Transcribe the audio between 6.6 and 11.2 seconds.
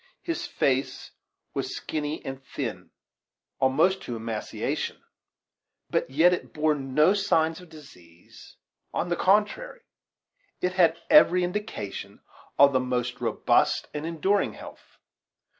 no signs of disease on the contrary, it had